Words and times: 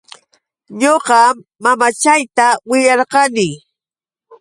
Ñuqam 0.81 1.35
mamachayta 1.63 2.45
willarqani. 2.69 3.47